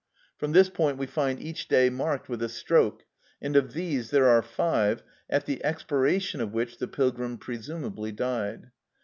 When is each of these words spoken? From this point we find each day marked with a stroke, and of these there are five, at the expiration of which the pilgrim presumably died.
From 0.39 0.53
this 0.53 0.67
point 0.67 0.97
we 0.97 1.05
find 1.05 1.39
each 1.39 1.67
day 1.67 1.91
marked 1.91 2.27
with 2.27 2.41
a 2.41 2.49
stroke, 2.49 3.03
and 3.39 3.55
of 3.55 3.73
these 3.73 4.09
there 4.09 4.27
are 4.29 4.41
five, 4.41 5.03
at 5.29 5.45
the 5.45 5.63
expiration 5.63 6.41
of 6.41 6.53
which 6.53 6.79
the 6.79 6.87
pilgrim 6.87 7.37
presumably 7.37 8.11
died. 8.11 8.71